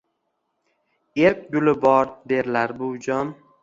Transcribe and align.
—Erk 1.27 1.45
guli 1.53 1.77
bor, 1.87 2.13
derlar, 2.35 2.79
buvijon 2.85 3.37